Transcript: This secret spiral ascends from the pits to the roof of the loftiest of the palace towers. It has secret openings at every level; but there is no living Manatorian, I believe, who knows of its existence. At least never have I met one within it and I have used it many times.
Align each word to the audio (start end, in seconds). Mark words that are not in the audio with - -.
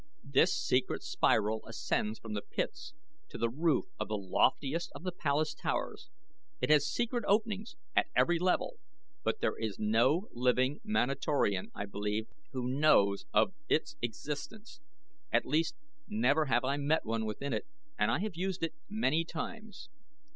This 0.23 0.51
secret 0.57 1.03
spiral 1.03 1.63
ascends 1.67 2.17
from 2.17 2.33
the 2.33 2.41
pits 2.41 2.95
to 3.29 3.37
the 3.37 3.51
roof 3.51 3.85
of 3.99 4.07
the 4.07 4.17
loftiest 4.17 4.91
of 4.95 5.03
the 5.03 5.11
palace 5.11 5.53
towers. 5.53 6.09
It 6.59 6.71
has 6.71 6.91
secret 6.91 7.23
openings 7.27 7.75
at 7.95 8.07
every 8.15 8.39
level; 8.39 8.77
but 9.23 9.41
there 9.41 9.55
is 9.55 9.77
no 9.77 10.27
living 10.31 10.79
Manatorian, 10.83 11.69
I 11.75 11.85
believe, 11.85 12.25
who 12.51 12.67
knows 12.67 13.25
of 13.31 13.53
its 13.69 13.95
existence. 14.01 14.79
At 15.31 15.45
least 15.45 15.75
never 16.07 16.45
have 16.45 16.63
I 16.65 16.77
met 16.77 17.05
one 17.05 17.23
within 17.27 17.53
it 17.53 17.67
and 17.95 18.09
I 18.09 18.21
have 18.21 18.33
used 18.35 18.63
it 18.63 18.73
many 18.89 19.23
times. 19.23 19.87